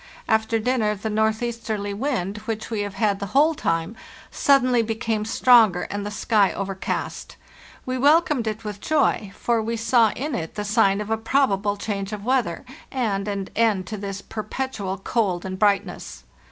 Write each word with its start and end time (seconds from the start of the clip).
After 0.27 0.57
dinner 0.57 0.95
the 0.95 1.11
northeasterly 1.11 1.93
wind, 1.93 2.37
which 2.45 2.71
we 2.71 2.79
have 2.79 2.95
had 2.95 3.19
the 3.19 3.27
whole 3.37 3.53
time, 3.53 3.95
suddenly 4.31 4.81
became 4.81 5.25
stronger, 5.25 5.83
and 5.91 6.03
the 6.03 6.09
sky 6.09 6.51
over 6.53 6.73
cast. 6.73 7.35
We 7.85 7.99
welcomed 7.99 8.47
it 8.47 8.63
with 8.63 8.81
joy, 8.81 9.31
for 9.35 9.61
we 9.61 9.77
saw 9.77 10.09
in 10.13 10.33
it 10.33 10.55
the 10.55 10.65
sign 10.65 11.01
of 11.01 11.11
a 11.11 11.17
probable 11.17 11.77
change 11.77 12.13
of 12.13 12.25
weather 12.25 12.65
and 12.89 13.27
an 13.27 13.49
end 13.55 13.85
to 13.89 13.97
this 13.97 14.23
per 14.23 14.41
petual 14.43 15.03
cold 15.03 15.45
and 15.45 15.59
brightness. 15.59 16.23